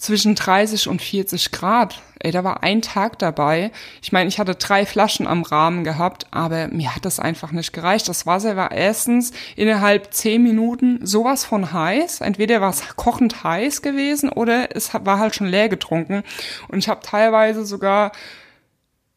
[0.00, 2.02] zwischen 30 und 40 Grad.
[2.18, 3.70] Ey, da war ein Tag dabei.
[4.02, 7.72] Ich meine, ich hatte drei Flaschen am Rahmen gehabt, aber mir hat das einfach nicht
[7.72, 8.08] gereicht.
[8.08, 12.22] Das Wasser war erstens innerhalb zehn Minuten sowas von heiß.
[12.22, 16.22] Entweder war es kochend heiß gewesen oder es war halt schon leer getrunken.
[16.68, 18.12] Und ich habe teilweise sogar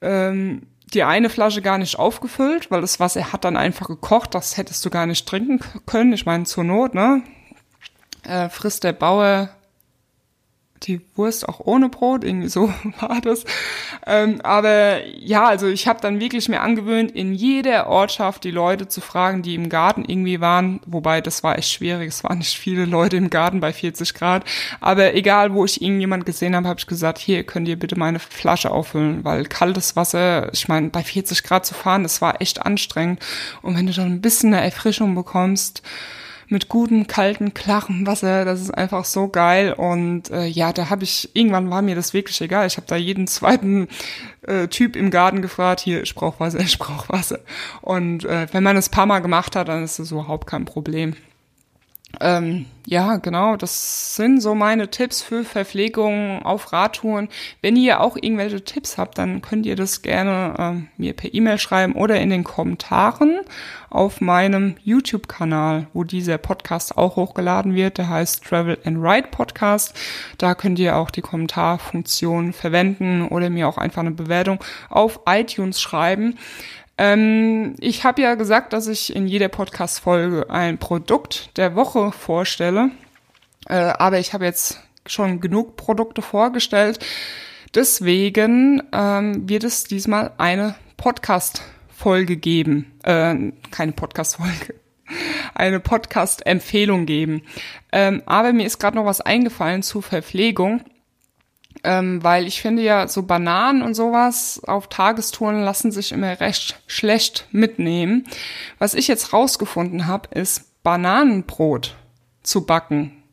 [0.04, 0.64] ähm,
[0.94, 4.86] die eine Flasche gar nicht aufgefüllt, weil das Wasser hat dann einfach gekocht, das hättest
[4.86, 6.14] du gar nicht trinken können.
[6.14, 7.24] Ich meine, zur Not, ne?
[8.24, 9.50] Äh, frisst der Bauer
[10.88, 13.46] die Wurst auch ohne Brot, irgendwie so war das.
[14.06, 18.88] Ähm, aber ja, also ich habe dann wirklich mir angewöhnt, in jeder Ortschaft die Leute
[18.88, 22.58] zu fragen, die im Garten irgendwie waren, wobei das war echt schwierig, es waren nicht
[22.58, 24.44] viele Leute im Garten bei 40 Grad,
[24.82, 28.20] aber egal, wo ich irgendjemand gesehen habe, habe ich gesagt, hier könnt ihr bitte meine
[28.20, 32.66] Flasche auffüllen, weil kaltes Wasser, ich meine, bei 40 Grad zu fahren, das war echt
[32.66, 33.20] anstrengend.
[33.62, 35.82] Und wenn du dann ein bisschen eine Erfrischung bekommst,
[36.48, 38.46] mit gutem, kalten, klarem Wasser.
[38.46, 39.74] Das ist einfach so geil.
[39.74, 42.68] Und äh, ja, da habe ich, irgendwann war mir das wirklich egal.
[42.68, 43.88] Ich habe da jeden zweiten
[44.42, 47.40] äh, Typ im Garten gefragt, hier, ich brauche Wasser, ich brauche Wasser.
[47.82, 51.16] Und äh, wenn man es paar Mal gemacht hat, dann ist das überhaupt kein Problem.
[52.22, 57.30] Ähm, ja, genau, das sind so meine Tipps für Verpflegung auf Radtouren.
[57.62, 61.58] Wenn ihr auch irgendwelche Tipps habt, dann könnt ihr das gerne ähm, mir per E-Mail
[61.58, 63.40] schreiben oder in den Kommentaren
[63.90, 67.98] auf meinem YouTube-Kanal, wo dieser Podcast auch hochgeladen wird.
[67.98, 69.96] Der heißt Travel and Ride Podcast.
[70.38, 75.82] Da könnt ihr auch die Kommentarfunktion verwenden oder mir auch einfach eine Bewertung auf iTunes
[75.82, 76.38] schreiben.
[76.98, 82.92] Ähm, ich habe ja gesagt, dass ich in jeder Podcast-Folge ein Produkt der Woche vorstelle.
[83.68, 87.00] Äh, aber ich habe jetzt schon genug Produkte vorgestellt.
[87.74, 92.94] Deswegen ähm, wird es diesmal eine Podcast-Folge geben.
[93.04, 94.76] Äh, keine Podcast-Folge.
[95.54, 97.44] Eine Podcast-Empfehlung geben.
[97.92, 100.82] Ähm, aber mir ist gerade noch was eingefallen zur Verpflegung
[101.84, 106.82] ähm, weil ich finde ja, so Bananen und sowas auf Tagestouren lassen sich immer recht
[106.88, 108.26] schlecht mitnehmen.
[108.80, 111.96] Was ich jetzt rausgefunden habe, ist Bananenbrot
[112.42, 113.24] zu backen.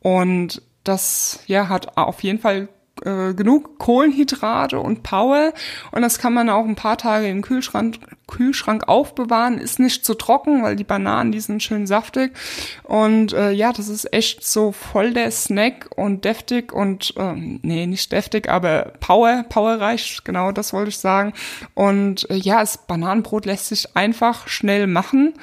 [0.00, 2.68] Und das ja hat auf jeden Fall
[3.04, 5.52] äh, genug Kohlenhydrate und Power
[5.92, 9.58] und das kann man auch ein paar Tage im Kühlschrank, Kühlschrank aufbewahren.
[9.58, 12.32] Ist nicht zu trocken, weil die Bananen, die sind schön saftig
[12.84, 17.86] und äh, ja, das ist echt so voll der Snack und deftig und äh, nee,
[17.86, 21.32] nicht deftig, aber Power, powerreich, genau das wollte ich sagen.
[21.74, 25.34] Und äh, ja, das Bananenbrot lässt sich einfach schnell machen.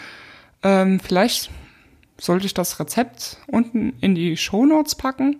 [0.63, 1.51] Ähm, vielleicht
[2.17, 5.37] sollte ich das Rezept unten in die Show Notes packen.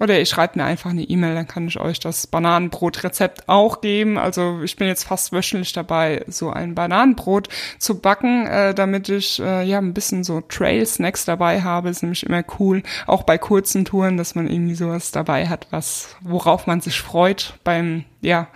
[0.00, 4.16] Oder ich schreibe mir einfach eine E-Mail, dann kann ich euch das Bananenbrot-Rezept auch geben.
[4.16, 9.40] Also ich bin jetzt fast wöchentlich dabei, so ein Bananenbrot zu backen, äh, damit ich
[9.40, 11.90] äh, ja ein bisschen so Trail-Snacks dabei habe.
[11.90, 16.16] Ist nämlich immer cool, auch bei kurzen Touren, dass man irgendwie sowas dabei hat, was
[16.22, 18.48] worauf man sich freut beim ja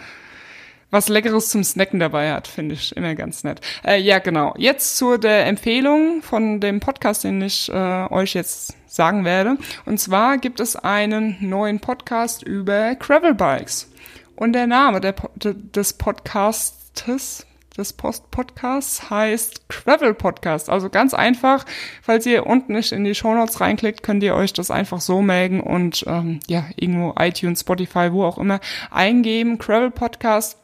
[0.94, 3.60] was Leckeres zum Snacken dabei hat, finde ich immer ganz nett.
[3.84, 4.54] Äh, ja, genau.
[4.56, 9.58] Jetzt zu der Empfehlung von dem Podcast, den ich äh, euch jetzt sagen werde.
[9.86, 13.90] Und zwar gibt es einen neuen Podcast über Gravel Bikes.
[14.36, 17.44] Und der Name der, des Podcastes
[17.76, 20.70] des Post Podcasts heißt Gravel Podcast.
[20.70, 21.66] Also ganz einfach,
[22.02, 25.22] falls ihr unten nicht in die Show Notes reinklickt, könnt ihr euch das einfach so
[25.22, 28.60] melden und ähm, ja, irgendwo iTunes, Spotify, wo auch immer
[28.92, 29.58] eingeben.
[29.58, 30.56] Gravel Podcast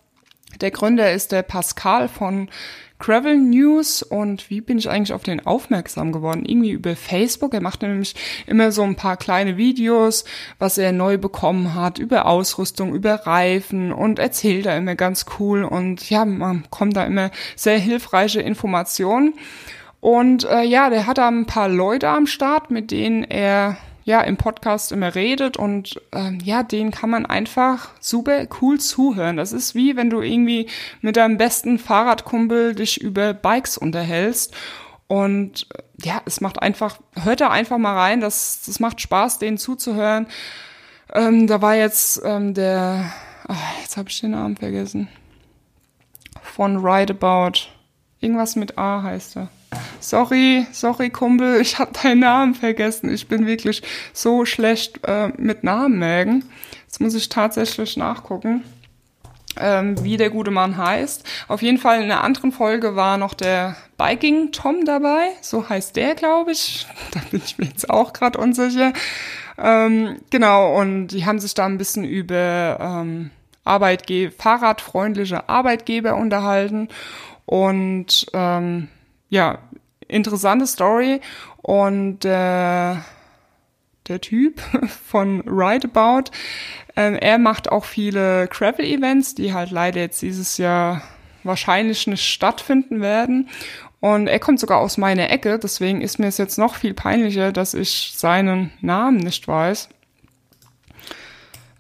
[0.61, 2.49] der Gründer ist der Pascal von
[3.01, 6.45] Gravel News und wie bin ich eigentlich auf den aufmerksam geworden?
[6.45, 7.55] Irgendwie über Facebook.
[7.55, 8.15] Er macht nämlich
[8.47, 10.25] immer so ein paar kleine Videos,
[10.59, 15.65] was er neu bekommen hat, über Ausrüstung, über Reifen und erzählt da immer ganz cool
[15.65, 19.35] und ja, man kommt da immer sehr hilfreiche Informationen.
[20.01, 24.21] Und äh, ja, der hat da ein paar Leute am Start, mit denen er ja
[24.23, 29.37] im Podcast immer redet und ähm, ja, den kann man einfach super cool zuhören.
[29.37, 30.69] Das ist wie wenn du irgendwie
[31.01, 34.55] mit deinem besten Fahrradkumpel dich über Bikes unterhältst.
[35.07, 39.39] Und äh, ja, es macht einfach, hört da einfach mal rein, das, das macht Spaß,
[39.39, 40.27] denen zuzuhören.
[41.13, 43.13] Ähm, da war jetzt ähm, der,
[43.49, 45.09] ach, jetzt habe ich den Namen vergessen,
[46.43, 47.69] von Rideabout.
[48.21, 49.49] Irgendwas mit A heißt er.
[50.01, 53.13] Sorry, sorry Kumpel, ich habe deinen Namen vergessen.
[53.13, 56.45] Ich bin wirklich so schlecht äh, mit Namen merken.
[56.87, 58.65] Jetzt muss ich tatsächlich nachgucken,
[59.57, 61.25] ähm, wie der gute Mann heißt.
[61.49, 65.29] Auf jeden Fall in einer anderen Folge war noch der Biking Tom dabei.
[65.41, 66.87] So heißt der, glaube ich.
[67.13, 68.93] Da bin ich mir jetzt auch gerade unsicher.
[69.59, 73.31] Ähm, genau, und die haben sich da ein bisschen über ähm,
[73.65, 76.89] Arbeitge fahrradfreundliche Arbeitgeber unterhalten.
[77.47, 78.89] Und ähm,
[79.31, 79.59] ja,
[80.07, 81.21] interessante Story
[81.63, 82.97] und äh,
[84.09, 84.61] der Typ
[85.07, 86.31] von Rideabout,
[86.97, 91.03] äh, er macht auch viele Gravel-Events, die halt leider jetzt dieses Jahr
[91.45, 93.49] wahrscheinlich nicht stattfinden werden.
[94.01, 97.53] Und er kommt sogar aus meiner Ecke, deswegen ist mir es jetzt noch viel peinlicher,
[97.53, 99.91] dass ich seinen Namen nicht weiß.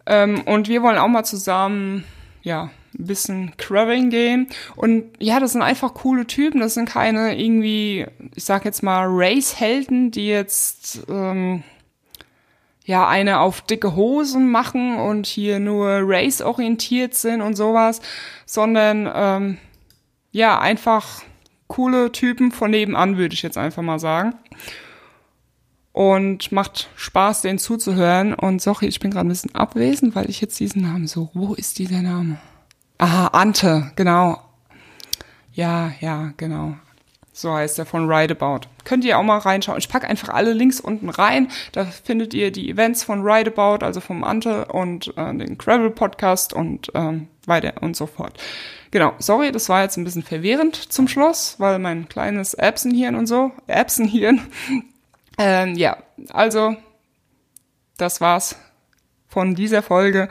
[0.06, 2.04] Ähm, und wir wollen auch mal zusammen,
[2.42, 4.48] ja, ein bisschen Crabbing gehen.
[4.76, 6.61] Und ja, das sind einfach coole Typen.
[6.61, 11.62] Das sind keine irgendwie, ich sag jetzt mal, Race-Helden, die jetzt ähm,
[12.85, 18.00] ja eine auf dicke Hosen machen und hier nur race-orientiert sind und sowas,
[18.46, 19.59] sondern ähm,
[20.33, 21.22] ja, einfach
[21.68, 24.35] coole Typen von nebenan, würde ich jetzt einfach mal sagen.
[25.92, 28.35] Und macht Spaß, denen zuzuhören.
[28.35, 31.55] Und sorry, ich bin gerade ein bisschen abwesend, weil ich jetzt diesen Namen so, wo
[31.55, 32.38] ist dieser Name?
[33.02, 34.38] Ah, Ante, genau.
[35.54, 36.74] Ja, ja, genau.
[37.32, 38.68] So heißt der von Rideabout.
[38.84, 39.78] Könnt ihr auch mal reinschauen.
[39.78, 41.48] Ich packe einfach alle Links unten rein.
[41.72, 46.52] Da findet ihr die Events von Rideabout, also vom Ante und äh, den Gravel Podcast
[46.52, 48.38] und ähm, weiter und so fort.
[48.90, 53.26] Genau, sorry, das war jetzt ein bisschen verwirrend zum Schluss, weil mein kleines Erbsenhirn und
[53.26, 54.42] so, Erbsenhirn.
[55.38, 55.96] ähm, ja,
[56.28, 56.76] also
[57.96, 58.56] das war's
[59.26, 60.28] von dieser Folge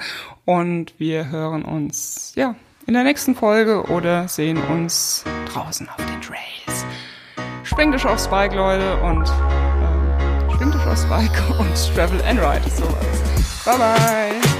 [0.49, 2.55] und wir hören uns ja
[2.87, 6.85] in der nächsten Folge oder sehen uns draußen auf den Trails.
[7.63, 12.67] Springt euch aufs Bike, Leute, und ähm, springt euch aufs Bike und travel and ride.
[12.67, 12.85] So.
[13.63, 14.58] Bye bye.